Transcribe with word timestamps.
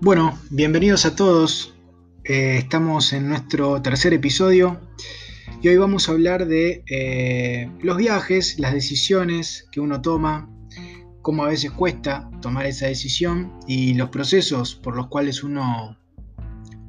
Bueno, 0.00 0.38
bienvenidos 0.50 1.06
a 1.06 1.16
todos. 1.16 1.74
Eh, 2.22 2.58
estamos 2.58 3.12
en 3.12 3.28
nuestro 3.28 3.82
tercer 3.82 4.14
episodio 4.14 4.80
y 5.60 5.66
hoy 5.66 5.76
vamos 5.76 6.08
a 6.08 6.12
hablar 6.12 6.46
de 6.46 6.84
eh, 6.88 7.68
los 7.82 7.96
viajes, 7.96 8.60
las 8.60 8.72
decisiones 8.72 9.66
que 9.72 9.80
uno 9.80 10.00
toma, 10.00 10.48
cómo 11.20 11.42
a 11.42 11.48
veces 11.48 11.72
cuesta 11.72 12.30
tomar 12.40 12.66
esa 12.66 12.86
decisión 12.86 13.52
y 13.66 13.94
los 13.94 14.10
procesos 14.10 14.76
por 14.76 14.94
los 14.94 15.08
cuales 15.08 15.42
uno 15.42 15.98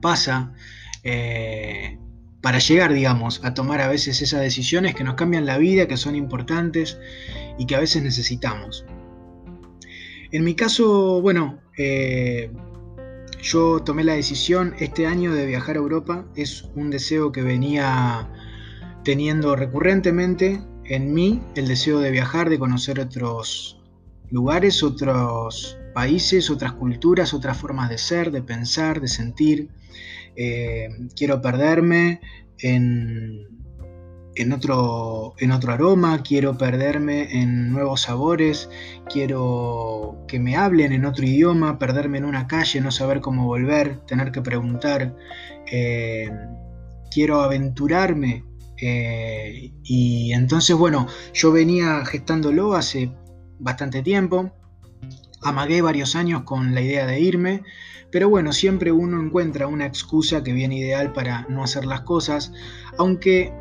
pasa 0.03 0.53
eh, 1.03 1.97
para 2.41 2.59
llegar, 2.59 2.93
digamos, 2.93 3.43
a 3.43 3.55
tomar 3.55 3.81
a 3.81 3.87
veces 3.87 4.21
esas 4.21 4.41
decisiones 4.41 4.93
que 4.93 5.03
nos 5.03 5.15
cambian 5.15 5.47
la 5.47 5.57
vida, 5.57 5.87
que 5.87 5.97
son 5.97 6.15
importantes 6.15 6.99
y 7.57 7.65
que 7.65 7.75
a 7.75 7.79
veces 7.79 8.03
necesitamos. 8.03 8.85
En 10.31 10.43
mi 10.43 10.53
caso, 10.53 11.23
bueno, 11.23 11.59
yo 13.41 13.79
tomé 13.79 14.03
la 14.03 14.13
decisión 14.13 14.75
este 14.79 15.07
año 15.07 15.33
de 15.33 15.45
viajar 15.45 15.75
a 15.75 15.79
Europa. 15.79 16.25
Es 16.35 16.63
un 16.75 16.89
deseo 16.89 17.31
que 17.31 17.41
venía 17.41 18.29
teniendo 19.03 19.55
recurrentemente 19.55 20.61
en 20.85 21.13
mí, 21.13 21.41
el 21.55 21.67
deseo 21.67 21.99
de 21.99 22.11
viajar, 22.11 22.49
de 22.49 22.59
conocer 22.59 22.99
otros 22.99 23.81
lugares, 24.29 24.83
otros 24.83 25.77
países, 25.93 26.49
otras 26.49 26.73
culturas, 26.73 27.33
otras 27.33 27.57
formas 27.57 27.89
de 27.89 27.97
ser, 27.97 28.31
de 28.31 28.41
pensar, 28.41 28.99
de 28.99 29.07
sentir. 29.07 29.69
Eh, 30.35 30.89
quiero 31.15 31.41
perderme 31.41 32.21
en, 32.59 33.58
en, 34.39 34.53
otro, 34.53 35.35
en 35.37 35.51
otro 35.51 35.73
aroma, 35.73 36.23
quiero 36.23 36.57
perderme 36.57 37.41
en 37.41 37.71
nuevos 37.71 38.01
sabores, 38.01 38.69
quiero 39.11 40.23
que 40.29 40.39
me 40.39 40.55
hablen 40.55 40.93
en 40.93 41.03
otro 41.03 41.25
idioma, 41.25 41.77
perderme 41.77 42.19
en 42.19 42.25
una 42.25 42.47
calle, 42.47 42.79
no 42.79 42.89
saber 42.89 43.19
cómo 43.19 43.45
volver, 43.45 43.99
tener 44.05 44.31
que 44.31 44.41
preguntar. 44.41 45.13
Eh, 45.69 46.31
quiero 47.11 47.41
aventurarme 47.41 48.45
eh, 48.81 49.73
y 49.83 50.31
entonces, 50.31 50.75
bueno, 50.75 51.07
yo 51.33 51.51
venía 51.51 52.05
gestándolo 52.05 52.75
hace 52.75 53.11
bastante 53.59 54.01
tiempo. 54.01 54.51
Amagué 55.41 55.81
varios 55.81 56.15
años 56.15 56.43
con 56.43 56.73
la 56.73 56.81
idea 56.81 57.05
de 57.05 57.19
irme, 57.19 57.63
pero 58.09 58.29
bueno, 58.29 58.53
siempre 58.53 58.93
uno 58.93 59.21
encuentra 59.21 59.67
una 59.67 59.85
excusa 59.85 60.43
que 60.43 60.53
viene 60.53 60.77
ideal 60.77 61.11
para 61.11 61.45
no 61.49 61.63
hacer 61.63 61.85
las 61.85 62.01
cosas, 62.01 62.53
aunque 62.97 63.53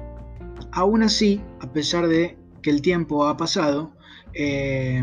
aún 0.79 1.03
así, 1.03 1.41
a 1.61 1.73
pesar 1.73 2.07
de 2.07 2.39
que 2.62 2.71
el 2.71 2.83
tiempo 2.83 3.27
ha 3.27 3.37
pasado, 3.37 3.93
eh, 4.33 5.03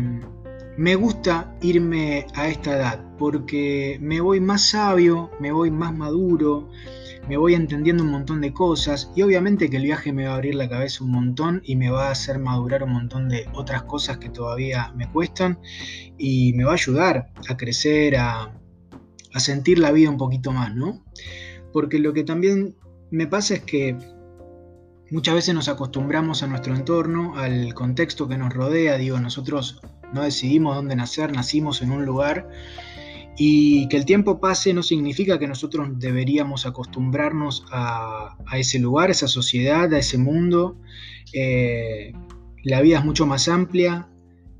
me 0.78 0.94
gusta 0.94 1.54
irme 1.60 2.26
a 2.34 2.48
esta 2.48 2.76
edad 2.76 3.04
porque 3.18 3.98
me 4.00 4.22
voy 4.22 4.40
más 4.40 4.70
sabio, 4.70 5.30
me 5.38 5.52
voy 5.52 5.70
más 5.70 5.94
maduro, 5.94 6.70
me 7.28 7.36
voy 7.36 7.54
entendiendo 7.54 8.04
un 8.04 8.10
montón 8.10 8.40
de 8.40 8.54
cosas 8.54 9.10
y 9.14 9.20
obviamente 9.20 9.68
que 9.68 9.76
el 9.76 9.82
viaje 9.82 10.14
me 10.14 10.26
va 10.26 10.32
a 10.32 10.34
abrir 10.36 10.54
la 10.54 10.68
cabeza 10.68 11.04
un 11.04 11.10
montón 11.10 11.60
y 11.62 11.76
me 11.76 11.90
va 11.90 12.08
a 12.08 12.12
hacer 12.12 12.38
madurar 12.38 12.82
un 12.82 12.92
montón 12.92 13.28
de 13.28 13.46
otras 13.52 13.82
cosas 13.82 14.16
que 14.16 14.30
todavía 14.30 14.92
me 14.96 15.10
cuestan 15.10 15.58
y 16.16 16.54
me 16.54 16.64
va 16.64 16.70
a 16.70 16.74
ayudar 16.74 17.32
a 17.48 17.56
crecer, 17.58 18.16
a, 18.16 18.52
sentir 19.36 19.78
la 19.78 19.92
vida 19.92 20.08
un 20.08 20.16
poquito 20.16 20.52
más, 20.52 20.74
¿no? 20.74 21.04
Porque 21.70 21.98
lo 21.98 22.14
que 22.14 22.24
también 22.24 22.74
me 23.10 23.26
pasa 23.26 23.56
es 23.56 23.60
que 23.60 24.15
muchas 25.10 25.34
veces 25.34 25.54
nos 25.54 25.68
acostumbramos 25.68 26.42
a 26.42 26.46
nuestro 26.46 26.74
entorno, 26.74 27.36
al 27.36 27.74
contexto 27.74 28.28
que 28.28 28.36
nos 28.36 28.52
rodea, 28.52 28.96
digo, 28.96 29.18
nosotros 29.20 29.80
no 30.12 30.22
decidimos 30.22 30.76
dónde 30.76 30.96
nacer, 30.96 31.32
nacimos 31.32 31.82
en 31.82 31.90
un 31.90 32.04
lugar 32.04 32.48
y 33.38 33.86
que 33.88 33.96
el 33.96 34.06
tiempo 34.06 34.40
pase 34.40 34.72
no 34.72 34.82
significa 34.82 35.38
que 35.38 35.46
nosotros 35.46 35.88
deberíamos 35.98 36.64
acostumbrarnos 36.64 37.64
a, 37.70 38.36
ese 38.54 38.78
lugar, 38.78 39.08
a 39.08 39.12
esa 39.12 39.28
sociedad, 39.28 39.92
a 39.92 39.98
ese 39.98 40.16
mundo. 40.16 40.78
Eh, 41.34 42.12
la 42.64 42.80
vida 42.80 42.98
es 42.98 43.04
mucho 43.04 43.26
más 43.26 43.48
amplia, 43.48 44.08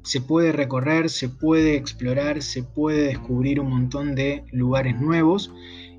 se 0.02 0.20
puede 0.20 0.52
recorrer, 0.52 1.08
se 1.08 1.30
puede 1.30 1.74
explorar, 1.74 2.42
se 2.42 2.62
puede 2.62 3.08
descubrir 3.08 3.60
un 3.60 3.70
montón 3.70 4.14
de 4.14 4.44
lugares 4.52 5.00
nuevos, 5.00 5.52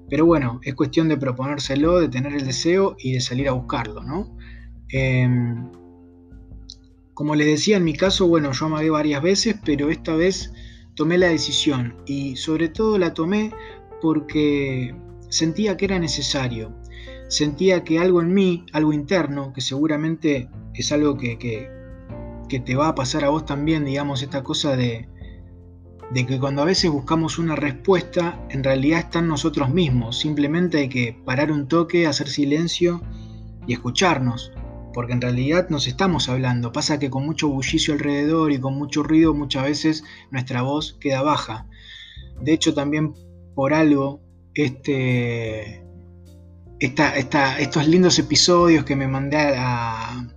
pero 0.10 0.26
bueno, 0.26 0.62
es 0.64 0.76
cuestión 0.76 1.10
de 1.10 1.18
proponérselo, 1.18 2.00
de 2.00 2.10
tener 2.10 2.34
el 2.34 2.46
deseo 2.46 2.96
y 3.00 3.14
de 3.14 3.22
salir 3.22 3.50
a 3.50 3.54
buscarlo, 3.54 4.04
¿no? 4.04 4.37
Em, 4.90 5.70
como 7.14 7.34
les 7.34 7.48
decía, 7.48 7.78
en 7.78 7.84
mi 7.84 7.94
caso, 7.94 8.28
bueno, 8.28 8.52
yo 8.52 8.68
amagué 8.68 8.90
varias 8.90 9.22
veces, 9.22 9.56
pero 9.66 9.90
esta 9.90 10.16
vez 10.16 10.54
tomé 10.96 11.18
la 11.18 11.28
decisión 11.28 11.96
y 12.06 12.36
sobre 12.36 12.70
todo 12.70 12.98
la 12.98 13.14
tomé 13.14 13.52
porque 14.02 14.96
sentía 15.30 15.78
que 15.78 15.86
era 15.86 16.00
necesario. 16.00 16.76
Sentía 17.28 17.84
que 17.84 18.00
algo 18.00 18.22
en 18.22 18.34
mí, 18.34 18.66
algo 18.72 18.94
interno, 18.94 19.52
que 19.52 19.62
seguramente 19.62 20.48
es 20.74 20.92
algo 20.92 21.18
que, 21.18 21.38
que, 21.38 22.60
te 22.60 22.76
va 22.76 22.90
a 22.90 22.96
pasar 22.96 23.26
a 23.26 23.30
vos 23.30 23.46
también, 23.46 23.84
digamos, 23.84 24.22
esta 24.22 24.44
cosa 24.44 24.78
de, 24.78 25.10
de 26.12 26.26
que 26.26 26.40
cuando 26.40 26.62
a 26.62 26.66
veces 26.66 26.90
buscamos 26.90 27.40
una 27.40 27.56
respuesta, 27.56 28.40
en 28.50 28.64
realidad 28.64 29.00
están 29.00 29.28
nosotros 29.28 29.70
mismos. 29.70 30.20
Simplemente 30.20 30.78
hay 30.78 30.90
que 30.90 31.20
parar 31.26 31.52
un 31.52 31.68
toque, 31.68 32.08
hacer 32.08 32.30
silencio 32.30 33.02
y 33.66 33.74
escucharnos 33.74 34.52
porque 34.94 35.14
en 35.14 35.22
realidad 35.22 35.70
nos 35.70 35.88
estamos 35.88 36.30
hablando. 36.30 36.72
Pasa 36.72 37.00
que 37.00 37.10
con 37.10 37.26
mucho 37.26 37.48
bullicio 37.50 37.94
alrededor 37.94 38.52
y 38.52 38.60
con 38.60 38.76
mucho 38.76 39.04
ruido 39.04 39.34
muchas 39.34 39.64
veces 39.64 40.04
nuestra 40.32 40.62
voz 40.62 40.98
queda 41.00 41.22
baja. 41.22 41.68
De 42.42 42.54
hecho, 42.54 42.74
también 42.74 43.14
por 43.56 43.74
algo, 43.74 44.22
este, 44.54 45.84
estos 46.80 47.88
lindos 47.88 48.20
episodios 48.20 48.86
que 48.86 48.96
me 48.96 49.08
mandé 49.08 49.38
a, 49.38 50.28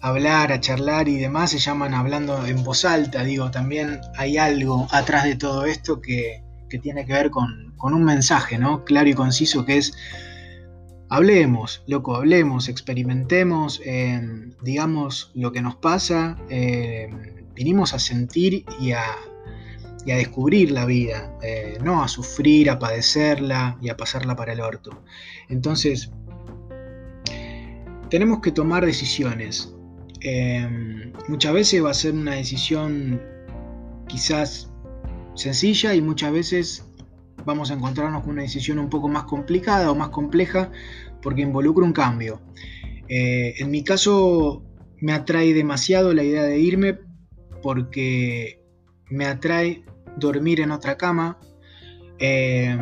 hablar, 0.00 0.52
a 0.52 0.60
charlar 0.60 1.08
y 1.08 1.16
demás 1.16 1.50
se 1.50 1.58
llaman 1.58 1.94
hablando 1.94 2.46
en 2.46 2.62
voz 2.64 2.84
alta. 2.84 3.24
Digo, 3.24 3.50
también 3.50 4.00
hay 4.16 4.36
algo 4.36 4.86
atrás 4.90 5.24
de 5.24 5.36
todo 5.36 5.64
esto 5.64 6.00
que, 6.00 6.42
tiene 6.82 7.04
que 7.04 7.12
ver 7.12 7.30
con, 7.30 7.74
con 7.76 7.92
un 7.92 8.02
mensaje, 8.02 8.56
¿no? 8.56 8.82
Claro 8.84 9.06
y 9.10 9.12
conciso 9.12 9.66
que 9.66 9.76
es 9.76 9.92
hablemos, 11.12 11.82
loco, 11.86 12.16
hablemos, 12.16 12.70
experimentemos, 12.70 13.82
digamos 14.62 15.30
lo 15.34 15.52
que 15.52 15.60
nos 15.60 15.76
pasa, 15.76 16.38
eh, 16.48 17.10
vinimos 17.54 17.92
a 17.92 17.98
sentir 17.98 18.64
y 18.80 18.92
a, 18.92 19.04
descubrir 20.06 20.72
la 20.72 20.86
vida, 20.86 21.36
eh, 21.42 21.76
no 21.84 22.02
a 22.02 22.08
sufrir, 22.08 22.70
a 22.70 22.78
padecerla 22.78 23.76
y 23.82 23.90
a 23.90 23.96
pasarla 23.98 24.36
para 24.36 24.54
el 24.54 24.60
orto. 24.60 25.02
Entonces, 25.50 26.10
tenemos 28.08 28.40
que 28.40 28.50
tomar 28.50 28.86
decisiones. 28.86 29.74
Muchas 31.28 31.52
veces 31.52 31.84
va 31.84 31.90
a 31.90 31.94
ser 31.94 32.14
una 32.14 32.36
decisión 32.36 33.20
quizás 34.08 34.70
sencilla 35.34 35.94
y 35.94 36.00
muchas 36.00 36.32
veces 36.32 36.86
vamos 37.44 37.70
a 37.70 37.74
encontrarnos 37.74 38.22
con 38.22 38.32
una 38.32 38.42
decisión 38.42 38.78
un 38.78 38.88
poco 38.88 39.08
más 39.08 39.24
complicada 39.24 39.90
o 39.90 39.94
más 39.94 40.08
compleja 40.10 40.70
porque 41.20 41.42
involucra 41.42 41.84
un 41.84 41.92
cambio. 41.92 42.40
Eh, 43.08 43.54
en 43.58 43.70
mi 43.70 43.84
caso 43.84 44.62
me 45.00 45.12
atrae 45.12 45.54
demasiado 45.54 46.14
la 46.14 46.22
idea 46.22 46.44
de 46.44 46.58
irme 46.58 46.98
porque 47.62 48.60
me 49.10 49.26
atrae 49.26 49.84
dormir 50.16 50.60
en 50.60 50.70
otra 50.70 50.96
cama, 50.96 51.38
eh, 52.18 52.76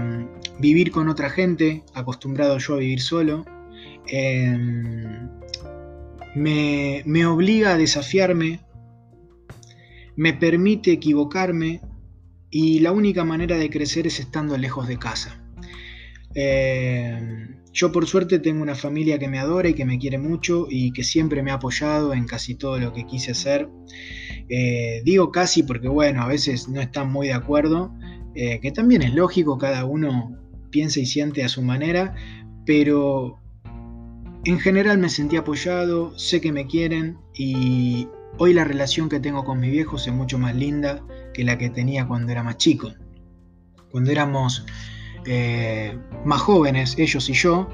vivir 0.59 0.91
con 0.91 1.09
otra 1.09 1.31
gente, 1.31 1.85
acostumbrado 1.95 2.59
yo 2.59 2.75
a 2.75 2.79
vivir 2.79 3.01
solo. 3.01 3.45
Eh, 4.07 4.57
me, 6.35 7.03
me 7.07 7.27
obliga 7.27 7.73
a 7.73 7.77
desafiarme, 7.77 8.61
me 10.17 10.33
permite 10.33 10.93
equivocarme 10.93 11.81
y 12.51 12.81
la 12.81 12.93
única 12.93 13.25
manera 13.25 13.57
de 13.57 13.71
crecer 13.71 14.07
es 14.07 14.21
estando 14.21 14.57
lejos 14.59 14.89
de 14.89 14.99
casa. 14.99 15.43
Eh, 16.35 17.49
yo 17.73 17.93
por 17.93 18.07
suerte 18.07 18.39
tengo 18.39 18.63
una 18.63 18.75
familia 18.75 19.19
que 19.19 19.29
me 19.29 19.39
adora 19.39 19.69
y 19.69 19.75
que 19.75 19.85
me 19.85 19.99
quiere 19.99 20.19
mucho 20.19 20.67
y 20.69 20.93
que 20.93 21.05
siempre 21.05 21.43
me 21.43 21.53
ha 21.53 21.55
apoyado 21.55 22.15
en 22.15 22.27
casi 22.27 22.57
todo 22.57 22.79
lo 22.79 22.93
que 22.93 23.07
quise 23.07 23.33
hacer. 23.33 23.69
Eh, 24.49 25.03
digo 25.05 25.31
casi 25.31 25.63
porque 25.63 25.89
bueno, 25.89 26.23
a 26.23 26.27
veces 26.27 26.69
no 26.69 26.81
están 26.81 27.13
muy 27.13 27.29
de 27.29 27.35
acuerdo, 27.35 27.95
eh, 28.35 28.59
que 28.61 28.73
también 28.73 29.03
es 29.03 29.15
lógico, 29.15 29.59
cada 29.59 29.85
uno 29.85 30.37
piensa 30.71 30.99
y 31.01 31.07
siente 31.07 31.45
a 31.45 31.49
su 31.49 31.63
manera, 31.63 32.15
pero 32.67 33.39
en 34.45 34.59
general 34.59 34.99
me 34.99 35.09
sentí 35.09 35.37
apoyado, 35.37 36.19
sé 36.19 36.41
que 36.41 36.53
me 36.53 36.67
quieren 36.67 37.19
y 37.35 38.09
hoy 38.39 38.55
la 38.55 38.65
relación 38.65 39.09
que 39.09 39.21
tengo 39.21 39.45
con 39.45 39.61
mis 39.61 39.71
viejos 39.71 40.07
es 40.07 40.13
mucho 40.13 40.39
más 40.39 40.55
linda 40.55 41.03
que 41.35 41.45
la 41.45 41.59
que 41.59 41.71
tenía 41.71 42.07
cuando 42.07 42.33
era 42.33 42.43
más 42.43 42.57
chico. 42.57 42.93
Cuando 43.91 44.11
éramos 44.11 44.65
eh, 45.27 45.99
más 46.25 46.41
jóvenes, 46.41 46.97
ellos 46.99 47.29
y 47.29 47.35
yo, 47.35 47.69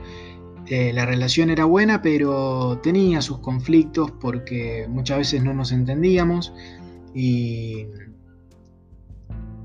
eh, 0.66 0.92
la 0.92 1.06
relación 1.06 1.50
era 1.50 1.64
buena, 1.64 2.02
pero 2.02 2.80
tenía 2.82 3.22
sus 3.22 3.38
conflictos 3.38 4.10
porque 4.10 4.86
muchas 4.88 5.18
veces 5.18 5.44
no 5.44 5.54
nos 5.54 5.70
entendíamos 5.72 6.52
y, 7.14 7.86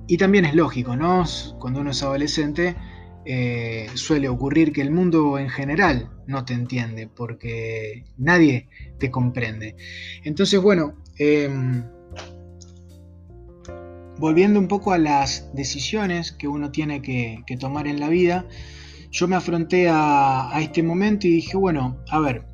y 0.07 0.17
también 0.17 0.45
es 0.45 0.53
lógico, 0.53 0.95
¿no? 0.95 1.23
Cuando 1.59 1.81
uno 1.81 1.91
es 1.91 2.03
adolescente 2.03 2.75
eh, 3.25 3.87
suele 3.93 4.29
ocurrir 4.29 4.71
que 4.73 4.81
el 4.81 4.91
mundo 4.91 5.37
en 5.37 5.49
general 5.49 6.09
no 6.27 6.43
te 6.45 6.53
entiende 6.53 7.07
porque 7.07 8.05
nadie 8.17 8.67
te 8.99 9.11
comprende. 9.11 9.75
Entonces, 10.23 10.59
bueno, 10.61 10.95
em, 11.17 11.83
volviendo 14.17 14.59
un 14.59 14.67
poco 14.67 14.91
a 14.93 14.97
las 14.97 15.49
decisiones 15.53 16.31
que 16.31 16.47
uno 16.47 16.71
tiene 16.71 17.01
que, 17.01 17.43
tomar 17.59 17.87
en 17.87 17.99
la 17.99 18.09
vida, 18.09 18.45
yo 19.11 19.27
me 19.27 19.35
afronté 19.35 19.87
a, 19.89 20.51
este 20.61 20.83
momento 20.83 21.27
y 21.27 21.31
dije, 21.31 21.57
bueno, 21.57 21.97
a 22.09 22.19
ver, 22.19 22.45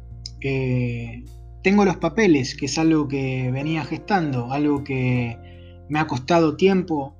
eh, 0.41 1.23
tengo 1.63 1.85
los 1.85 1.97
papeles, 1.97 2.55
que 2.55 2.65
es 2.65 2.77
algo 2.77 3.07
que 3.07 3.51
venía 3.51 3.83
gestando, 3.83 4.51
algo 4.51 4.83
que 4.83 5.37
me 5.89 5.99
ha 5.99 6.07
costado 6.07 6.55
tiempo 6.55 7.15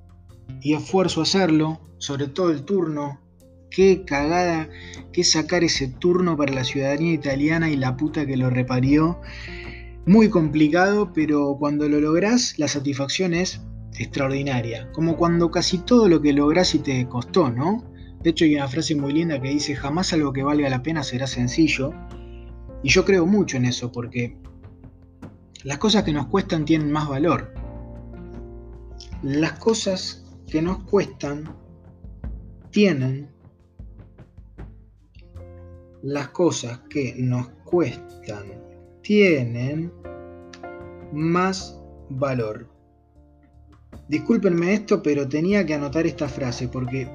y 0.62 0.74
esfuerzo 0.74 1.22
hacerlo, 1.22 1.82
sobre 1.98 2.28
todo 2.28 2.52
el 2.52 2.64
turno. 2.64 3.27
Qué 3.70 4.04
cagada 4.06 4.70
que 5.12 5.24
sacar 5.24 5.64
ese 5.64 5.88
turno 5.88 6.38
para 6.38 6.54
la 6.54 6.64
ciudadanía 6.64 7.14
italiana 7.14 7.70
y 7.70 7.76
la 7.76 7.98
puta 7.98 8.26
que 8.26 8.38
lo 8.38 8.50
reparió. 8.50 9.20
Muy 10.06 10.30
complicado, 10.30 11.12
pero 11.14 11.58
cuando 11.60 11.90
lo 11.90 12.00
lográs, 12.00 12.58
la 12.58 12.68
satisfacción 12.68 13.34
es 13.34 13.62
extraordinaria. 13.98 14.92
Como 14.94 15.18
cuando 15.18 15.52
casi 15.52 15.80
todo 15.80 16.08
lo 16.08 16.22
que 16.22 16.34
lográs 16.34 16.76
y 16.76 16.80
te 16.80 17.08
costó, 17.08 17.50
¿no? 17.52 17.84
De 18.24 18.32
hecho, 18.32 18.46
hay 18.46 18.56
una 18.56 18.68
frase 18.68 18.96
muy 18.96 19.14
linda 19.14 19.42
que 19.42 19.50
dice: 19.50 19.76
Jamás 19.76 20.14
algo 20.14 20.34
que 20.34 20.44
valga 20.44 20.70
la 20.70 20.82
pena 20.82 21.04
será 21.04 21.28
sencillo. 21.28 21.94
Y 22.84 22.90
yo 22.90 23.06
creo 23.06 23.26
mucho 23.26 23.58
en 23.58 23.66
eso, 23.66 23.92
porque 23.92 24.38
las 25.64 25.78
cosas 25.78 26.04
que 26.04 26.14
nos 26.14 26.28
cuestan 26.28 26.66
tienen 26.66 26.92
más 26.92 27.08
valor. 27.10 27.54
Las 29.24 29.54
cosas 29.54 30.26
que 30.48 30.62
nos 30.62 30.84
cuestan 30.84 31.56
tienen 32.72 33.30
las 36.04 36.30
cosas 36.30 36.80
que 36.90 37.16
nos 37.18 37.48
cuestan 37.66 38.46
tienen 39.02 39.92
más 41.12 41.80
valor. 42.10 42.70
Discúlpenme 44.08 44.74
esto, 44.74 45.02
pero 45.02 45.28
tenía 45.28 45.66
que 45.66 45.74
anotar 45.74 46.06
esta 46.06 46.28
frase 46.28 46.68
porque 46.68 47.10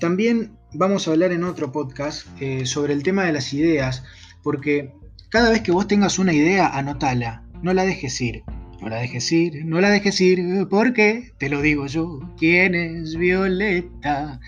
también 0.00 0.56
vamos 0.72 1.06
a 1.06 1.12
hablar 1.12 1.32
en 1.32 1.44
otro 1.44 1.72
podcast 1.72 2.26
eh, 2.40 2.66
sobre 2.66 2.92
el 2.92 3.02
tema 3.02 3.24
de 3.24 3.32
las 3.32 3.52
ideas, 3.52 4.04
porque 4.42 4.92
cada 5.30 5.50
vez 5.50 5.62
que 5.62 5.72
vos 5.72 5.86
tengas 5.86 6.18
una 6.18 6.32
idea, 6.32 6.68
anótala, 6.68 7.44
no 7.62 7.72
la 7.72 7.84
dejes 7.84 8.20
ir. 8.20 8.42
No 8.80 8.88
la 8.88 9.00
dejes 9.00 9.32
ir, 9.32 9.64
no 9.64 9.80
la 9.80 9.90
dejes 9.90 10.20
ir, 10.20 10.68
porque 10.70 11.32
te 11.38 11.48
lo 11.48 11.60
digo 11.60 11.86
yo. 11.88 12.20
¿Quién 12.38 12.76
es 12.76 13.16
Violeta? 13.16 14.38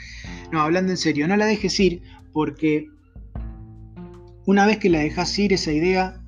No, 0.53 0.61
hablando 0.61 0.93
en 0.93 0.99
serio, 0.99 1.27
no 1.27 1.37
la 1.37 1.47
dejes 1.47 1.81
ir 1.81 2.03
porque 2.33 2.89
una 4.47 4.67
vez 4.67 4.79
que 4.79 4.91
la 4.91 5.01
dejas 5.01 5.39
ir, 5.39 5.53
esa 5.53 5.73
idea 5.73 6.23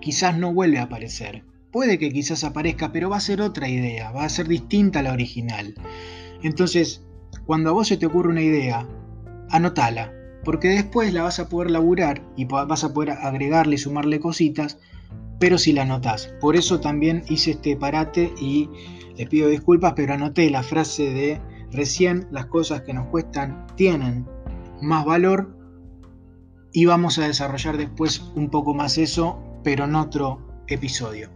quizás 0.00 0.36
no 0.36 0.52
vuelve 0.52 0.78
a 0.78 0.84
aparecer. 0.84 1.44
Puede 1.72 1.98
que 1.98 2.10
quizás 2.10 2.44
aparezca, 2.44 2.92
pero 2.92 3.10
va 3.10 3.16
a 3.16 3.20
ser 3.20 3.40
otra 3.40 3.68
idea, 3.68 4.10
va 4.12 4.24
a 4.24 4.28
ser 4.28 4.48
distinta 4.48 5.00
a 5.00 5.02
la 5.02 5.12
original. 5.12 5.74
Entonces, 6.42 7.04
cuando 7.44 7.70
a 7.70 7.72
vos 7.72 7.88
se 7.88 7.96
te 7.96 8.06
ocurre 8.06 8.30
una 8.30 8.42
idea, 8.42 8.86
anótala, 9.50 10.12
porque 10.44 10.68
después 10.68 11.12
la 11.12 11.22
vas 11.22 11.38
a 11.38 11.48
poder 11.48 11.70
laburar 11.70 12.22
y 12.36 12.44
vas 12.44 12.84
a 12.84 12.94
poder 12.94 13.10
agregarle 13.10 13.74
y 13.74 13.78
sumarle 13.78 14.20
cositas 14.20 14.78
pero 15.38 15.58
si 15.58 15.72
la 15.72 15.82
anotás. 15.82 16.34
Por 16.40 16.56
eso 16.56 16.80
también 16.80 17.22
hice 17.28 17.52
este 17.52 17.76
parate 17.76 18.32
y 18.40 18.68
le 19.16 19.26
pido 19.26 19.48
disculpas, 19.48 19.94
pero 19.94 20.14
anoté 20.14 20.50
la 20.50 20.62
frase 20.62 21.10
de 21.10 21.40
recién 21.72 22.26
las 22.30 22.46
cosas 22.46 22.82
que 22.82 22.94
nos 22.94 23.06
cuestan 23.08 23.66
tienen 23.76 24.26
más 24.82 25.04
valor 25.04 25.56
y 26.72 26.84
vamos 26.84 27.18
a 27.18 27.26
desarrollar 27.26 27.76
después 27.76 28.20
un 28.34 28.50
poco 28.50 28.74
más 28.74 28.98
eso, 28.98 29.42
pero 29.64 29.84
en 29.84 29.94
otro 29.94 30.64
episodio. 30.68 31.30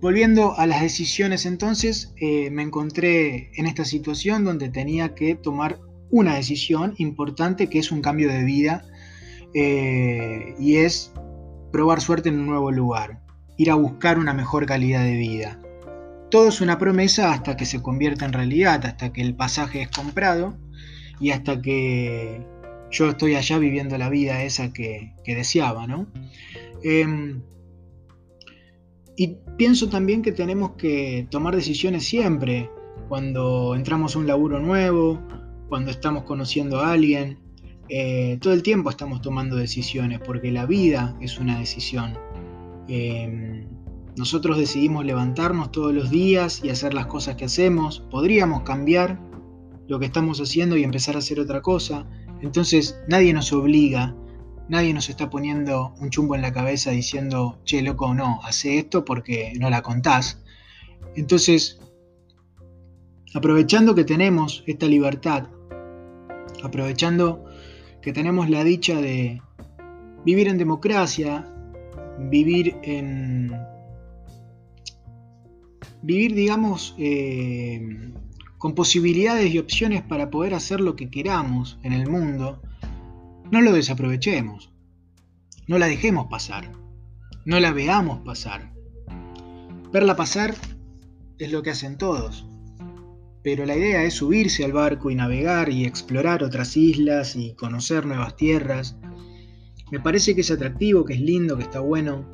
Volviendo 0.00 0.58
a 0.58 0.66
las 0.66 0.82
decisiones 0.82 1.46
entonces, 1.46 2.12
eh, 2.16 2.50
me 2.50 2.62
encontré 2.62 3.50
en 3.54 3.66
esta 3.66 3.84
situación 3.84 4.44
donde 4.44 4.68
tenía 4.68 5.14
que 5.14 5.34
tomar 5.34 5.78
una 6.10 6.34
decisión 6.34 6.94
importante 6.98 7.68
que 7.68 7.78
es 7.78 7.90
un 7.90 8.02
cambio 8.02 8.28
de 8.28 8.44
vida 8.44 8.84
eh, 9.54 10.54
y 10.58 10.76
es 10.76 11.12
probar 11.72 12.00
suerte 12.00 12.28
en 12.28 12.40
un 12.40 12.46
nuevo 12.46 12.70
lugar 12.70 13.20
ir 13.56 13.70
a 13.70 13.76
buscar 13.76 14.18
una 14.18 14.34
mejor 14.34 14.66
calidad 14.66 15.04
de 15.04 15.16
vida. 15.16 15.60
Todo 16.30 16.48
es 16.48 16.60
una 16.60 16.78
promesa 16.78 17.32
hasta 17.32 17.56
que 17.56 17.64
se 17.64 17.80
convierta 17.80 18.24
en 18.24 18.32
realidad, 18.32 18.84
hasta 18.84 19.12
que 19.12 19.22
el 19.22 19.34
pasaje 19.34 19.82
es 19.82 19.88
comprado 19.88 20.56
y 21.20 21.30
hasta 21.30 21.62
que 21.62 22.44
yo 22.94 23.10
estoy 23.10 23.34
allá 23.34 23.58
viviendo 23.58 23.98
la 23.98 24.08
vida 24.08 24.44
esa 24.44 24.72
que, 24.72 25.14
deseaba, 25.26 25.86
¿no? 25.86 26.06
Em, 26.82 27.42
y 29.16 29.36
pienso 29.56 29.88
también 29.88 30.22
que 30.22 30.32
tenemos 30.32 30.72
que 30.72 31.26
tomar 31.28 31.56
decisiones 31.56 32.04
siempre, 32.04 32.70
cuando 33.08 33.74
entramos 33.74 34.14
a 34.14 34.20
un 34.20 34.26
laburo 34.28 34.60
nuevo, 34.60 35.20
cuando 35.68 35.90
estamos 35.90 36.22
conociendo 36.22 36.80
a 36.80 36.92
alguien, 36.92 37.40
eh, 37.88 38.38
todo 38.40 38.52
el 38.52 38.62
tiempo 38.62 38.90
estamos 38.90 39.20
tomando 39.20 39.56
decisiones, 39.56 40.20
porque 40.24 40.52
la 40.52 40.64
vida 40.64 41.16
es 41.20 41.38
una 41.40 41.58
decisión. 41.58 42.16
Em, 42.86 43.66
nosotros 44.16 44.56
decidimos 44.56 45.04
levantarnos 45.04 45.72
todos 45.72 45.92
los 45.92 46.10
días 46.10 46.62
y 46.64 46.70
hacer 46.70 46.94
las 46.94 47.06
cosas 47.06 47.34
que 47.34 47.46
hacemos. 47.46 48.04
Podríamos 48.10 48.62
cambiar 48.62 49.18
lo 49.88 49.98
que 49.98 50.06
estamos 50.06 50.40
haciendo 50.40 50.76
y 50.76 50.84
empezar 50.84 51.16
a 51.16 51.18
hacer 51.18 51.40
otra 51.40 51.60
cosa. 51.60 52.06
Entonces 52.42 53.00
nadie 53.08 53.32
nos 53.32 53.52
obliga, 53.52 54.14
nadie 54.68 54.94
nos 54.94 55.08
está 55.08 55.30
poniendo 55.30 55.94
un 56.00 56.10
chumbo 56.10 56.34
en 56.34 56.42
la 56.42 56.52
cabeza 56.52 56.90
diciendo, 56.90 57.60
che, 57.64 57.82
loco, 57.82 58.14
no, 58.14 58.40
hace 58.44 58.78
esto 58.78 59.04
porque 59.04 59.52
no 59.58 59.70
la 59.70 59.82
contás. 59.82 60.42
Entonces, 61.16 61.78
aprovechando 63.34 63.94
que 63.94 64.04
tenemos 64.04 64.64
esta 64.66 64.86
libertad, 64.86 65.48
aprovechando 66.62 67.44
que 68.00 68.12
tenemos 68.12 68.50
la 68.50 68.64
dicha 68.64 69.00
de 69.00 69.40
vivir 70.24 70.48
en 70.48 70.58
democracia, 70.58 71.46
vivir 72.18 72.76
en... 72.82 73.52
Vivir, 76.02 76.34
digamos, 76.34 76.94
eh, 76.98 77.80
con 78.64 78.74
posibilidades 78.74 79.52
y 79.52 79.58
opciones 79.58 80.00
para 80.00 80.30
poder 80.30 80.54
hacer 80.54 80.80
lo 80.80 80.96
que 80.96 81.10
queramos 81.10 81.78
en 81.82 81.92
el 81.92 82.08
mundo, 82.08 82.62
no 83.50 83.60
lo 83.60 83.74
desaprovechemos, 83.74 84.72
no 85.66 85.76
la 85.76 85.86
dejemos 85.86 86.28
pasar, 86.28 86.72
no 87.44 87.60
la 87.60 87.72
veamos 87.72 88.20
pasar. 88.20 88.72
Verla 89.92 90.16
pasar 90.16 90.54
es 91.36 91.52
lo 91.52 91.62
que 91.62 91.72
hacen 91.72 91.98
todos, 91.98 92.46
pero 93.42 93.66
la 93.66 93.76
idea 93.76 94.02
es 94.04 94.14
subirse 94.14 94.64
al 94.64 94.72
barco 94.72 95.10
y 95.10 95.14
navegar 95.14 95.68
y 95.68 95.84
explorar 95.84 96.42
otras 96.42 96.74
islas 96.78 97.36
y 97.36 97.52
conocer 97.56 98.06
nuevas 98.06 98.34
tierras 98.34 98.96
me 99.90 100.00
parece 100.00 100.34
que 100.34 100.40
es 100.40 100.50
atractivo, 100.50 101.04
que 101.04 101.12
es 101.12 101.20
lindo, 101.20 101.58
que 101.58 101.64
está 101.64 101.80
bueno 101.80 102.24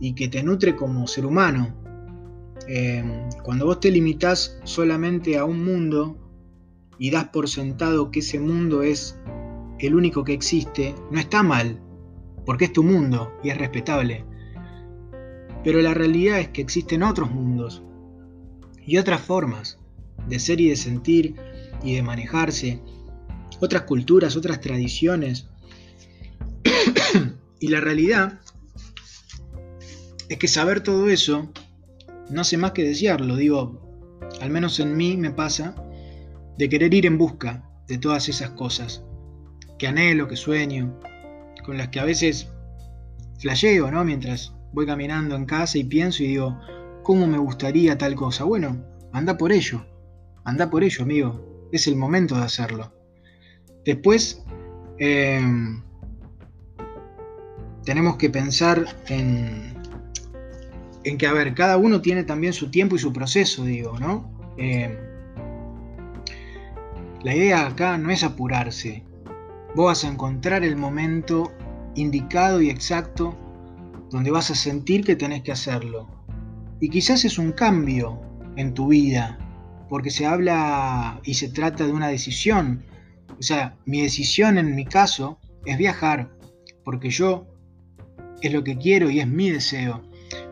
y 0.00 0.16
que 0.16 0.26
te 0.26 0.42
nutre 0.42 0.74
como 0.74 1.06
ser 1.06 1.24
humano. 1.24 1.85
Em, 2.68 3.28
cuando 3.44 3.66
vos 3.66 3.78
te 3.80 3.90
limitas 3.90 4.58
solamente 4.64 5.38
a 5.38 5.44
un 5.44 5.64
mundo 5.64 6.16
y 6.98 7.10
das 7.10 7.28
por 7.28 7.48
sentado 7.48 8.10
que 8.10 8.20
ese 8.20 8.40
mundo 8.40 8.82
es 8.82 9.18
el 9.78 9.94
único 9.94 10.24
que 10.24 10.32
existe, 10.32 10.94
no 11.10 11.20
está 11.20 11.42
mal, 11.42 11.80
porque 12.44 12.64
es 12.64 12.72
tu 12.72 12.82
mundo 12.82 13.32
y 13.44 13.50
es 13.50 13.58
respetable. 13.58 14.24
Pero 15.62 15.80
la 15.80 15.94
realidad 15.94 16.40
es 16.40 16.48
que 16.48 16.62
existen 16.62 17.02
otros 17.02 17.30
mundos 17.30 17.82
y 18.84 18.98
otras 18.98 19.20
formas 19.20 19.78
de 20.28 20.38
ser 20.38 20.60
y 20.60 20.68
de 20.68 20.76
sentir 20.76 21.36
y 21.84 21.94
de 21.94 22.02
manejarse, 22.02 22.80
otras 23.60 23.82
culturas, 23.82 24.36
otras 24.36 24.60
tradiciones, 24.60 25.48
y 27.60 27.68
la 27.68 27.80
realidad 27.80 28.40
es 30.28 30.38
que 30.38 30.48
saber 30.48 30.80
todo 30.80 31.08
eso 31.08 31.52
no 32.30 32.40
hace 32.40 32.56
más 32.56 32.72
que 32.72 32.84
desearlo. 32.84 33.36
Digo, 33.36 33.80
al 34.40 34.50
menos 34.50 34.80
en 34.80 34.96
mí 34.96 35.16
me 35.16 35.30
pasa 35.30 35.74
de 36.58 36.68
querer 36.68 36.92
ir 36.94 37.06
en 37.06 37.18
busca 37.18 37.68
de 37.86 37.98
todas 37.98 38.28
esas 38.28 38.50
cosas 38.50 39.04
que 39.78 39.86
anhelo, 39.86 40.28
que 40.28 40.36
sueño, 40.36 40.98
con 41.64 41.76
las 41.76 41.88
que 41.88 42.00
a 42.00 42.04
veces 42.04 42.48
flasheo, 43.38 43.90
¿no? 43.90 44.04
Mientras 44.04 44.54
voy 44.72 44.86
caminando 44.86 45.36
en 45.36 45.44
casa 45.44 45.78
y 45.78 45.84
pienso 45.84 46.22
y 46.22 46.28
digo, 46.28 46.58
¿cómo 47.02 47.26
me 47.26 47.38
gustaría 47.38 47.98
tal 47.98 48.14
cosa? 48.14 48.44
Bueno, 48.44 48.84
anda 49.12 49.36
por 49.36 49.52
ello, 49.52 49.84
anda 50.44 50.70
por 50.70 50.82
ello, 50.82 51.02
amigo. 51.02 51.68
Es 51.72 51.86
el 51.86 51.96
momento 51.96 52.36
de 52.36 52.42
hacerlo. 52.42 52.92
Después, 53.84 54.44
eh, 54.98 55.40
tenemos 57.84 58.16
que 58.16 58.30
pensar 58.30 58.84
en, 59.08 59.75
en 61.06 61.18
que, 61.18 61.28
a 61.28 61.32
ver, 61.32 61.54
cada 61.54 61.76
uno 61.76 62.00
tiene 62.00 62.24
también 62.24 62.52
su 62.52 62.68
tiempo 62.68 62.96
y 62.96 62.98
su 62.98 63.12
proceso, 63.12 63.64
digo, 63.64 63.96
¿no? 64.00 64.28
Eh, 64.58 64.98
la 67.22 67.32
idea 67.32 67.64
acá 67.64 67.96
no 67.96 68.10
es 68.10 68.24
apurarse. 68.24 69.04
Vos 69.76 69.86
vas 69.86 70.04
a 70.04 70.08
encontrar 70.08 70.64
el 70.64 70.76
momento 70.76 71.52
indicado 71.94 72.60
y 72.60 72.70
exacto 72.70 73.38
donde 74.10 74.32
vas 74.32 74.50
a 74.50 74.56
sentir 74.56 75.04
que 75.04 75.14
tenés 75.14 75.42
que 75.42 75.52
hacerlo. 75.52 76.08
Y 76.80 76.88
quizás 76.88 77.24
es 77.24 77.38
un 77.38 77.52
cambio 77.52 78.20
en 78.56 78.74
tu 78.74 78.88
vida, 78.88 79.38
porque 79.88 80.10
se 80.10 80.26
habla 80.26 81.20
y 81.22 81.34
se 81.34 81.48
trata 81.48 81.86
de 81.86 81.92
una 81.92 82.08
decisión. 82.08 82.82
O 83.38 83.42
sea, 83.42 83.76
mi 83.84 84.02
decisión 84.02 84.58
en 84.58 84.74
mi 84.74 84.84
caso 84.84 85.38
es 85.66 85.78
viajar, 85.78 86.36
porque 86.84 87.10
yo 87.10 87.46
es 88.42 88.52
lo 88.52 88.64
que 88.64 88.76
quiero 88.76 89.08
y 89.08 89.20
es 89.20 89.28
mi 89.28 89.50
deseo. 89.50 90.02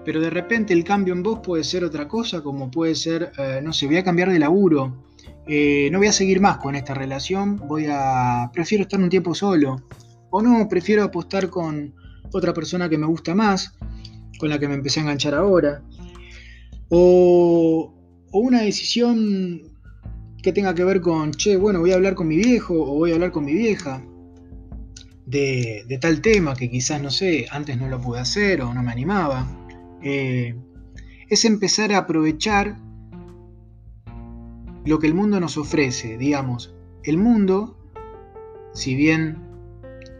Pero 0.04 0.20
de 0.20 0.30
repente 0.30 0.72
el 0.72 0.84
cambio 0.84 1.14
en 1.14 1.22
vos 1.22 1.40
puede 1.42 1.64
ser 1.64 1.84
otra 1.84 2.06
cosa, 2.08 2.42
como 2.42 2.70
puede 2.70 2.94
ser, 2.94 3.32
eh, 3.38 3.60
no 3.62 3.72
sé, 3.72 3.86
voy 3.86 3.96
a 3.96 4.04
cambiar 4.04 4.30
de 4.30 4.38
laburo, 4.38 5.04
eh, 5.46 5.88
no 5.90 5.98
voy 5.98 6.08
a 6.08 6.12
seguir 6.12 6.40
más 6.40 6.58
con 6.58 6.74
esta 6.74 6.94
relación, 6.94 7.56
voy 7.68 7.86
a, 7.88 8.50
prefiero 8.52 8.82
estar 8.82 9.00
un 9.00 9.08
tiempo 9.08 9.34
solo, 9.34 9.82
o 10.30 10.42
no, 10.42 10.68
prefiero 10.68 11.04
apostar 11.04 11.48
con 11.48 11.94
otra 12.32 12.52
persona 12.52 12.88
que 12.88 12.98
me 12.98 13.06
gusta 13.06 13.34
más, 13.34 13.74
con 14.38 14.50
la 14.50 14.58
que 14.58 14.68
me 14.68 14.74
empecé 14.74 15.00
a 15.00 15.04
enganchar 15.04 15.34
ahora, 15.34 15.82
o, 16.90 17.94
o 18.30 18.38
una 18.38 18.62
decisión 18.62 19.74
que 20.42 20.52
tenga 20.52 20.74
que 20.74 20.84
ver 20.84 21.00
con, 21.00 21.32
che, 21.32 21.56
bueno, 21.56 21.80
voy 21.80 21.92
a 21.92 21.94
hablar 21.94 22.14
con 22.14 22.28
mi 22.28 22.36
viejo 22.36 22.74
o 22.74 22.96
voy 22.96 23.12
a 23.12 23.14
hablar 23.14 23.32
con 23.32 23.46
mi 23.46 23.54
vieja 23.54 24.02
de, 25.26 25.98
tal 26.00 26.20
tema 26.20 26.54
que 26.54 26.70
quizás, 26.70 27.00
no 27.00 27.10
sé, 27.10 27.46
antes 27.50 27.78
no 27.78 27.88
lo 27.88 28.00
pude 28.00 28.20
hacer 28.20 28.62
o 28.62 28.72
no 28.74 28.82
me 28.82 28.92
animaba. 28.92 29.63
Eh, 30.04 30.54
es 31.30 31.44
empezar 31.46 31.92
a 31.92 31.98
aprovechar 31.98 32.76
lo 34.84 34.98
que 34.98 35.06
el 35.06 35.14
mundo 35.14 35.40
nos 35.40 35.56
ofrece, 35.56 36.18
digamos. 36.18 36.74
El 37.02 37.16
mundo, 37.16 37.78
si 38.74 38.94
bien 38.94 39.38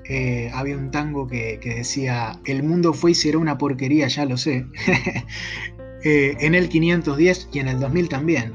eh, 0.08 0.50
había 0.54 0.78
un 0.78 0.90
tango 0.90 1.26
que, 1.26 1.60
decía, 1.62 2.40
el 2.46 2.62
mundo 2.62 2.94
fue 2.94 3.10
y 3.10 3.14
será 3.14 3.38
una 3.38 3.58
porquería, 3.58 4.08
ya 4.08 4.24
lo 4.24 4.38
sé, 4.38 4.66
eh, 6.04 6.36
en 6.40 6.54
el 6.54 6.70
510 6.70 7.50
y 7.52 7.58
en 7.58 7.68
el 7.68 7.78
2000 7.78 8.08
también. 8.08 8.54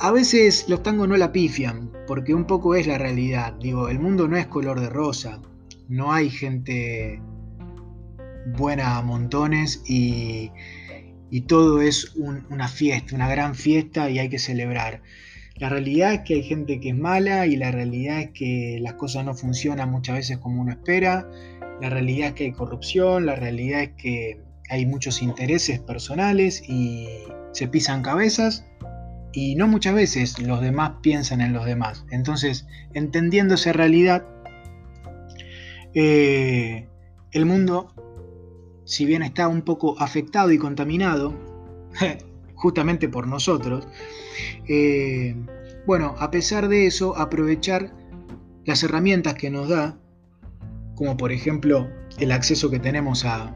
A 0.00 0.12
veces 0.12 0.68
los 0.68 0.84
tangos 0.84 1.08
no 1.08 1.16
la 1.16 1.32
pifian, 1.32 1.90
porque 2.06 2.32
un 2.32 2.44
poco 2.44 2.76
es 2.76 2.86
la 2.86 2.98
realidad. 2.98 3.54
Digo, 3.60 3.88
el 3.88 3.98
mundo 3.98 4.28
no 4.28 4.36
es 4.36 4.46
color 4.46 4.78
de 4.78 4.88
rosa. 4.88 5.42
No 5.88 6.12
hay 6.12 6.30
gente 6.30 7.20
buena 8.56 8.96
a 8.96 9.02
montones 9.02 9.82
y, 9.86 10.50
todo 11.46 11.80
es 11.82 12.14
una 12.16 12.68
fiesta, 12.68 13.14
una 13.14 13.28
gran 13.28 13.54
fiesta 13.54 14.10
y 14.10 14.18
hay 14.18 14.28
que 14.28 14.38
celebrar. 14.38 15.02
La 15.56 15.68
realidad 15.68 16.12
es 16.14 16.20
que 16.20 16.34
hay 16.34 16.42
gente 16.42 16.78
que 16.78 16.90
es 16.90 16.96
mala 16.96 17.46
y 17.46 17.56
la 17.56 17.70
realidad 17.70 18.20
es 18.20 18.30
que 18.30 18.78
las 18.80 18.94
cosas 18.94 19.24
no 19.24 19.34
funcionan 19.34 19.90
muchas 19.90 20.16
veces 20.16 20.38
como 20.38 20.60
uno 20.60 20.72
espera. 20.72 21.28
La 21.80 21.90
realidad 21.90 22.28
es 22.28 22.34
que 22.34 22.44
hay 22.44 22.52
corrupción, 22.52 23.26
la 23.26 23.34
realidad 23.34 23.82
es 23.82 23.90
que 23.96 24.40
hay 24.70 24.86
muchos 24.86 25.22
intereses 25.22 25.80
personales 25.80 26.62
y 26.68 27.08
se 27.52 27.66
pisan 27.66 28.02
cabezas 28.02 28.64
y 29.32 29.56
no 29.56 29.66
muchas 29.66 29.94
veces 29.94 30.38
los 30.38 30.60
demás 30.60 30.92
piensan 31.02 31.40
en 31.40 31.52
los 31.52 31.64
demás. 31.64 32.04
Entonces, 32.10 32.66
entendiendo 32.94 33.54
esa 33.54 33.72
realidad, 33.72 34.24
eh, 35.94 36.86
el 37.32 37.46
mundo, 37.46 37.92
si 38.88 39.04
bien 39.04 39.22
está 39.22 39.48
un 39.48 39.60
poco 39.60 40.00
afectado 40.00 40.50
y 40.50 40.56
contaminado, 40.56 41.34
justamente 42.54 43.06
por 43.06 43.26
nosotros, 43.26 43.86
eh, 44.66 45.36
bueno, 45.86 46.14
a 46.18 46.30
pesar 46.30 46.68
de 46.68 46.86
eso, 46.86 47.14
aprovechar 47.18 47.92
las 48.64 48.82
herramientas 48.82 49.34
que 49.34 49.50
nos 49.50 49.68
da, 49.68 49.98
como 50.94 51.18
por 51.18 51.32
ejemplo 51.32 51.86
el 52.18 52.32
acceso 52.32 52.70
que 52.70 52.78
tenemos 52.78 53.26
a 53.26 53.54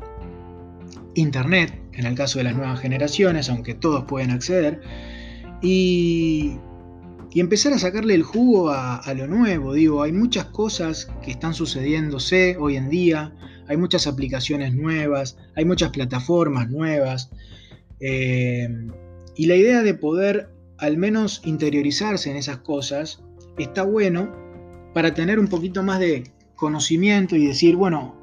Internet, 1.14 1.80
en 1.94 2.04
el 2.04 2.14
caso 2.14 2.38
de 2.38 2.44
las 2.44 2.54
nuevas 2.54 2.78
generaciones, 2.80 3.48
aunque 3.48 3.72
todos 3.72 4.04
pueden 4.04 4.32
acceder, 4.32 4.82
y, 5.62 6.58
empezar 7.34 7.72
a 7.72 7.78
sacarle 7.78 8.14
el 8.14 8.22
jugo 8.22 8.68
a, 8.68 9.00
lo 9.16 9.26
nuevo. 9.26 9.72
Digo, 9.72 10.02
hay 10.02 10.12
muchas 10.12 10.44
cosas 10.46 11.10
que 11.22 11.30
están 11.30 11.54
sucediéndose 11.54 12.58
hoy 12.60 12.76
en 12.76 12.90
día, 12.90 13.32
hay 13.72 13.78
muchas 13.78 14.06
aplicaciones 14.06 14.74
nuevas, 14.74 15.38
hay 15.56 15.64
muchas 15.64 15.90
plataformas 15.90 16.70
nuevas. 16.70 17.30
Eh, 18.00 18.68
y 19.34 19.46
la 19.46 19.56
idea 19.56 19.82
de 19.82 19.94
poder 19.94 20.50
al 20.76 20.98
menos 20.98 21.40
interiorizarse 21.44 22.30
en 22.30 22.36
esas 22.36 22.58
cosas 22.58 23.22
está 23.56 23.82
bueno 23.82 24.30
para 24.92 25.14
tener 25.14 25.38
un 25.38 25.48
poquito 25.48 25.82
más 25.82 26.00
de 26.00 26.30
conocimiento 26.54 27.34
y 27.34 27.46
decir, 27.46 27.76
bueno, 27.76 28.14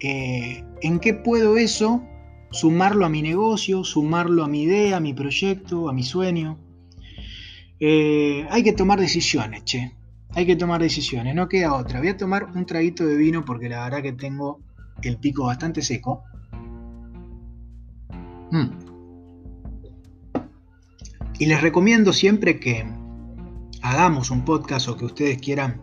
eh, 0.00 0.64
¿en 0.80 1.00
qué 1.00 1.12
puedo 1.12 1.58
eso 1.58 2.02
sumarlo 2.50 3.04
a 3.04 3.10
mi 3.10 3.20
negocio, 3.20 3.84
sumarlo 3.84 4.42
a 4.42 4.48
mi 4.48 4.62
idea, 4.62 4.96
a 4.96 5.00
mi 5.00 5.12
proyecto, 5.12 5.90
a 5.90 5.92
mi 5.92 6.02
sueño? 6.02 6.58
Eh, 7.78 8.46
hay 8.48 8.62
que 8.62 8.72
tomar 8.72 8.98
decisiones, 8.98 9.64
che. 9.64 9.92
Hay 10.30 10.46
que 10.46 10.56
tomar 10.56 10.80
decisiones, 10.80 11.34
no 11.34 11.48
queda 11.48 11.74
otra. 11.74 12.00
Voy 12.00 12.08
a 12.08 12.16
tomar 12.16 12.44
un 12.54 12.64
traguito 12.64 13.06
de 13.06 13.16
vino 13.16 13.44
porque 13.44 13.68
la 13.68 13.84
verdad 13.84 14.02
que 14.02 14.12
tengo 14.12 14.60
el 15.02 15.18
pico 15.18 15.44
bastante 15.44 15.82
seco. 15.82 16.24
Mm. 18.50 18.68
Y 21.38 21.46
les 21.46 21.60
recomiendo 21.60 22.12
siempre 22.12 22.58
que 22.58 22.84
hagamos 23.82 24.30
un 24.30 24.44
podcast 24.44 24.88
o 24.88 24.96
que 24.96 25.04
ustedes 25.04 25.38
quieran 25.38 25.82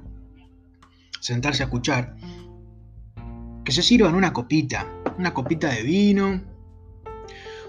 sentarse 1.22 1.64
a 1.64 1.68
escuchar, 1.68 2.18
que 3.64 3.72
se 3.72 3.82
sirvan 3.82 4.16
una 4.16 4.34
copita, 4.34 4.86
una 5.18 5.34
copita 5.34 5.70
de 5.70 5.84
vino, 5.84 6.42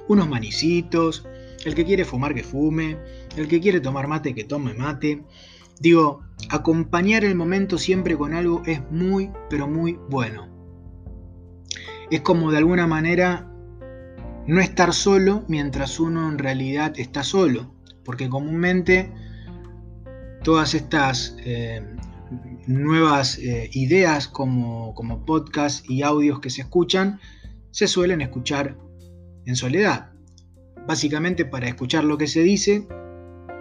unos 0.08 0.28
manicitos, 0.28 1.26
el 1.64 1.74
que 1.74 1.84
quiere 1.84 2.04
fumar 2.04 2.34
que 2.34 2.42
fume, 2.42 2.98
el 3.36 3.48
que 3.48 3.60
quiere 3.60 3.80
tomar 3.80 4.08
mate 4.08 4.34
que 4.34 4.44
tome 4.44 4.74
mate. 4.74 5.22
Digo, 5.80 6.22
acompañar 6.50 7.24
el 7.24 7.34
momento 7.34 7.78
siempre 7.78 8.16
con 8.16 8.34
algo 8.34 8.62
es 8.66 8.80
muy, 8.90 9.30
pero 9.48 9.68
muy 9.68 9.98
bueno. 10.08 10.55
Es 12.10 12.20
como 12.20 12.50
de 12.50 12.58
alguna 12.58 12.86
manera 12.86 13.50
no 14.46 14.60
estar 14.60 14.92
solo 14.92 15.44
mientras 15.48 15.98
uno 15.98 16.28
en 16.28 16.38
realidad 16.38 16.94
está 16.96 17.22
solo. 17.22 17.74
Porque 18.04 18.28
comúnmente 18.28 19.12
todas 20.42 20.74
estas 20.74 21.36
eh, 21.44 21.82
nuevas 22.66 23.38
eh, 23.38 23.68
ideas 23.72 24.28
como, 24.28 24.94
como 24.94 25.24
podcasts 25.24 25.88
y 25.88 26.02
audios 26.02 26.40
que 26.40 26.50
se 26.50 26.62
escuchan 26.62 27.20
se 27.72 27.88
suelen 27.88 28.20
escuchar 28.20 28.76
en 29.44 29.56
soledad 29.56 30.16
básicamente 30.86 31.44
para 31.44 31.68
escuchar 31.68 32.04
lo 32.04 32.16
que 32.16 32.26
se 32.26 32.40
dice 32.40 32.86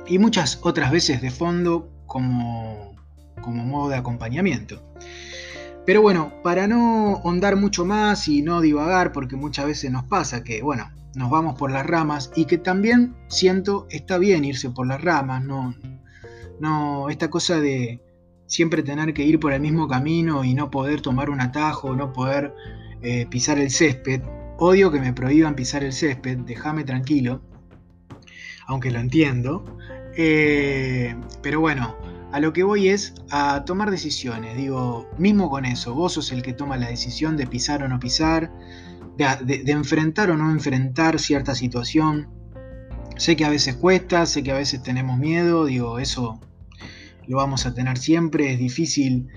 y 0.07 0.19
muchas 0.19 0.59
otras 0.61 0.91
veces 0.91 1.21
de 1.21 1.31
fondo 1.31 1.89
como, 2.05 2.95
como 3.41 3.65
modo 3.65 3.89
de 3.89 3.97
acompañamiento. 3.97 4.83
Pero 5.85 6.01
bueno, 6.01 6.33
para 6.43 6.67
no 6.67 7.17
ahondar 7.17 7.55
mucho 7.55 7.85
más 7.85 8.27
y 8.27 8.41
no 8.41 8.61
divagar, 8.61 9.11
porque 9.11 9.35
muchas 9.35 9.65
veces 9.65 9.91
nos 9.91 10.03
pasa 10.05 10.43
que, 10.43 10.61
bueno, 10.61 10.89
nos 11.15 11.29
vamos 11.29 11.57
por 11.57 11.71
las 11.71 11.85
ramas 11.85 12.31
y 12.35 12.45
que 12.45 12.57
también 12.57 13.15
siento 13.27 13.87
está 13.89 14.17
bien 14.17 14.43
irse 14.45 14.69
por 14.69 14.87
las 14.87 15.01
ramas, 15.01 15.43
no, 15.43 15.75
no 16.59 17.09
esta 17.09 17.29
cosa 17.29 17.59
de 17.59 18.01
siempre 18.47 18.83
tener 18.83 19.13
que 19.13 19.23
ir 19.23 19.39
por 19.39 19.53
el 19.53 19.61
mismo 19.61 19.87
camino 19.87 20.43
y 20.43 20.53
no 20.53 20.69
poder 20.69 21.01
tomar 21.01 21.29
un 21.29 21.41
atajo, 21.41 21.95
no 21.95 22.13
poder 22.13 22.53
eh, 23.01 23.25
pisar 23.29 23.59
el 23.59 23.69
césped, 23.69 24.21
Odio 24.57 24.89
que 24.89 25.01
me 25.01 25.11
prohíban 25.11 25.53
pisar 25.55 25.83
el 25.83 25.91
césped, 25.91 26.37
déjame 26.39 26.85
tranquilo, 26.85 27.41
aunque 28.67 28.89
lo 28.89 28.99
entiendo. 28.99 29.77
Eh, 30.15 31.13
pero 31.41 31.59
bueno, 31.59 31.97
a 32.31 32.39
lo 32.39 32.53
que 32.53 32.63
voy 32.63 32.89
es 32.89 33.13
a 33.29 33.63
tomar 33.65 33.91
decisiones. 33.91 34.57
Digo, 34.57 35.09
mismo 35.17 35.49
con 35.49 35.65
eso, 35.65 35.93
vos 35.93 36.13
sos 36.13 36.31
el 36.31 36.41
que 36.41 36.53
toma 36.53 36.77
la 36.77 36.89
decisión 36.89 37.37
de 37.37 37.47
pisar 37.47 37.83
o 37.83 37.87
no 37.87 37.99
pisar, 37.99 38.51
de, 39.17 39.63
enfrentar 39.67 40.29
o 40.31 40.37
no 40.37 40.51
enfrentar 40.51 41.19
cierta 41.19 41.55
situación. 41.55 42.29
Sé 43.17 43.35
que 43.35 43.45
a 43.45 43.49
veces 43.49 43.75
cuesta, 43.75 44.25
sé 44.25 44.43
que 44.43 44.51
a 44.51 44.57
veces 44.57 44.83
tenemos 44.83 45.17
miedo, 45.17 45.65
digo, 45.65 45.99
eso 45.99 46.41
lo 47.27 47.37
vamos 47.37 47.65
a 47.65 47.73
tener 47.73 47.97
siempre. 47.97 48.53
Es 48.53 48.59
difícil 48.59 49.29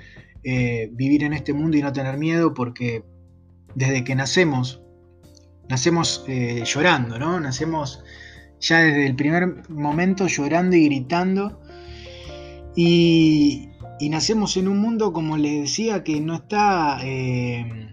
eh, 0.42 0.90
vivir 0.92 1.23
en 1.25 1.33
este 1.33 1.52
mundo 1.52 1.76
y 1.76 1.83
no 1.83 1.92
tener 1.92 2.18
miedo 2.18 2.54
porque 2.54 3.04
desde 3.75 4.02
que 4.02 4.14
nacemos 4.14 4.83
nacemos 5.68 6.25
eh, 6.26 6.62
llorando, 6.64 7.18
¿no? 7.18 7.38
Nacemos 7.40 8.02
ya 8.61 8.80
desde 8.80 9.07
el 9.07 9.14
primer 9.14 9.68
momento 9.68 10.26
llorando 10.26 10.76
y 10.76 10.87
gritando. 10.87 11.61
Y, 12.80 13.70
nacemos 14.08 14.56
en 14.56 14.68
un 14.68 14.78
mundo, 14.78 15.12
como 15.12 15.37
les 15.37 15.62
decía, 15.62 16.04
que 16.04 16.20
no 16.20 16.37
está 16.37 17.00
eh, 17.02 17.92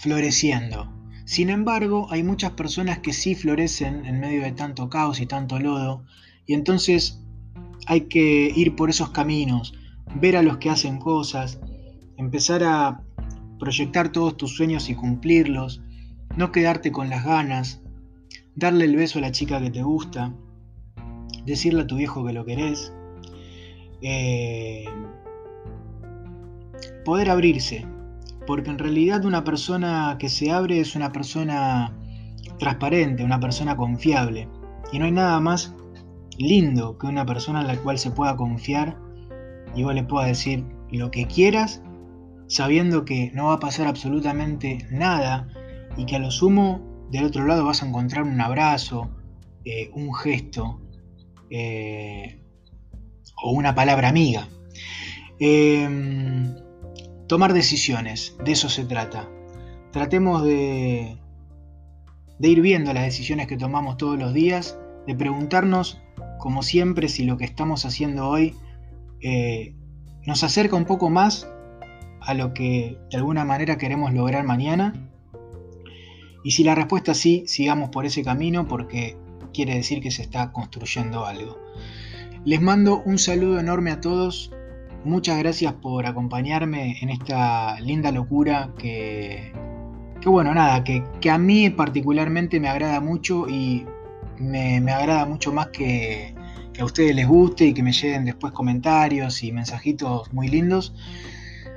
floreciendo. 0.00 0.92
Sin 1.26 1.50
embargo, 1.50 2.08
hay 2.10 2.24
muchas 2.24 2.50
personas 2.52 2.98
que 2.98 3.12
sí 3.12 3.36
florecen 3.36 4.04
en 4.04 4.18
medio 4.18 4.42
de 4.42 4.50
tanto 4.50 4.88
caos 4.88 5.20
y 5.20 5.26
tanto 5.26 5.60
lodo, 5.60 6.02
y 6.44 6.54
entonces 6.54 7.22
hay 7.86 8.08
que 8.08 8.52
ir 8.52 8.74
por 8.74 8.90
esos 8.90 9.10
caminos, 9.10 9.74
ver 10.16 10.36
a 10.36 10.42
los 10.42 10.56
que 10.56 10.70
hacen 10.70 10.98
cosas, 10.98 11.60
empezar 12.16 12.64
a 12.64 13.04
proyectar 13.60 14.10
todos 14.10 14.36
tus 14.36 14.56
sueños 14.56 14.90
y 14.90 14.96
cumplirlos, 14.96 15.82
no 16.36 16.50
quedarte 16.50 16.90
con 16.90 17.10
las 17.10 17.24
ganas, 17.24 17.80
darle 18.56 18.86
el 18.86 18.96
beso 18.96 19.20
a 19.20 19.22
la 19.22 19.30
chica 19.30 19.60
que 19.60 19.70
te 19.70 19.84
gusta, 19.84 20.34
decirle 21.44 21.82
a 21.82 21.86
tu 21.86 21.94
viejo 21.94 22.26
que 22.26 22.32
lo 22.32 22.44
querés, 22.44 22.92
eh, 24.02 24.84
poder 27.04 27.30
abrirse, 27.30 27.86
porque 28.46 28.70
en 28.70 28.78
realidad 28.78 29.24
una 29.24 29.44
persona 29.44 30.16
que 30.18 30.28
se 30.28 30.50
abre 30.50 30.80
es 30.80 30.94
una 30.96 31.12
persona 31.12 31.96
transparente, 32.58 33.24
una 33.24 33.40
persona 33.40 33.76
confiable, 33.76 34.48
y 34.92 34.98
no 34.98 35.04
hay 35.04 35.12
nada 35.12 35.40
más 35.40 35.74
lindo 36.38 36.98
que 36.98 37.06
una 37.06 37.24
persona 37.24 37.60
en 37.62 37.68
la 37.68 37.76
cual 37.76 37.98
se 37.98 38.10
pueda 38.10 38.36
confiar 38.36 38.96
y 39.74 39.82
vos 39.82 39.94
le 39.94 40.04
puedas 40.04 40.28
decir 40.28 40.64
lo 40.90 41.10
que 41.10 41.26
quieras, 41.26 41.82
sabiendo 42.46 43.04
que 43.04 43.30
no 43.34 43.46
va 43.46 43.54
a 43.54 43.60
pasar 43.60 43.86
absolutamente 43.86 44.86
nada 44.90 45.48
y 45.96 46.06
que 46.06 46.16
a 46.16 46.18
lo 46.18 46.30
sumo 46.30 46.80
del 47.10 47.24
otro 47.24 47.46
lado 47.46 47.64
vas 47.64 47.82
a 47.82 47.86
encontrar 47.86 48.24
un 48.24 48.40
abrazo, 48.40 49.10
eh, 49.64 49.90
un 49.94 50.14
gesto 50.14 50.80
eh, 51.50 52.40
o 53.36 53.50
una 53.50 53.74
palabra 53.74 54.08
amiga. 54.08 54.48
Em, 55.38 56.54
tomar 57.28 57.52
decisiones, 57.52 58.36
de 58.44 58.52
eso 58.52 58.68
se 58.68 58.84
trata. 58.84 59.28
Tratemos 59.92 60.44
de, 60.44 61.18
de 62.38 62.48
ir 62.48 62.60
viendo 62.60 62.92
las 62.92 63.04
decisiones 63.04 63.46
que 63.46 63.56
tomamos 63.56 63.96
todos 63.96 64.18
los 64.18 64.32
días, 64.32 64.78
de 65.06 65.14
preguntarnos, 65.14 66.00
como 66.38 66.62
siempre, 66.62 67.08
si 67.08 67.24
lo 67.24 67.36
que 67.36 67.44
estamos 67.44 67.84
haciendo 67.84 68.28
hoy 68.28 68.54
eh, 69.20 69.74
nos 70.26 70.42
acerca 70.42 70.76
un 70.76 70.84
poco 70.84 71.10
más 71.10 71.48
a 72.20 72.34
lo 72.34 72.52
que 72.52 72.98
de 73.10 73.16
alguna 73.16 73.44
manera 73.44 73.78
queremos 73.78 74.12
lograr 74.12 74.44
mañana. 74.44 74.92
Y 76.44 76.52
si 76.52 76.64
la 76.64 76.74
respuesta 76.74 77.12
es 77.12 77.18
sí, 77.18 77.44
sigamos 77.46 77.90
por 77.90 78.06
ese 78.06 78.22
camino 78.22 78.68
porque 78.68 79.16
quiere 79.52 79.74
decir 79.74 80.00
que 80.00 80.10
se 80.10 80.22
está 80.22 80.52
construyendo 80.52 81.24
algo. 81.26 81.58
Les 82.46 82.62
mando 82.62 83.02
un 83.04 83.18
saludo 83.18 83.58
enorme 83.58 83.90
a 83.90 84.00
todos. 84.00 84.52
Muchas 85.02 85.36
gracias 85.36 85.72
por 85.72 86.06
acompañarme 86.06 86.96
en 87.02 87.10
esta 87.10 87.80
linda 87.80 88.12
locura 88.12 88.72
que, 88.78 89.52
que 90.20 90.28
bueno, 90.28 90.54
nada, 90.54 90.84
que, 90.84 91.02
a 91.28 91.38
mí 91.38 91.70
particularmente 91.70 92.60
me 92.60 92.68
agrada 92.68 93.00
mucho 93.00 93.48
y 93.48 93.84
me, 94.38 94.78
agrada 94.92 95.26
mucho 95.26 95.52
más 95.52 95.70
que, 95.70 96.36
que, 96.72 96.82
a 96.82 96.84
ustedes 96.84 97.16
les 97.16 97.26
guste 97.26 97.64
y 97.66 97.74
que 97.74 97.82
me 97.82 97.90
lleguen 97.90 98.24
después 98.24 98.52
comentarios 98.52 99.42
y 99.42 99.50
mensajitos 99.50 100.32
muy 100.32 100.46
lindos. 100.46 100.94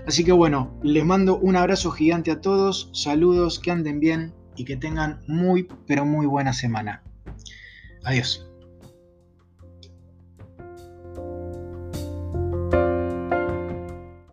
Así 0.05 0.23
que 0.23 0.33
bueno, 0.33 0.77
les 0.83 1.03
mando 1.03 1.39
un 1.39 1.55
abrazo 1.55 1.89
gigante 1.89 2.29
a 2.29 2.41
todos, 2.41 2.91
saludos, 2.93 3.59
que 3.59 3.71
anden 3.71 3.99
bien 3.99 4.35
y 4.55 4.65
que 4.65 4.77
tengan 4.77 5.23
muy, 5.25 5.67
pero 5.88 6.05
muy 6.05 6.27
buena 6.27 6.53
semana. 6.53 7.01
Adiós. 8.03 8.49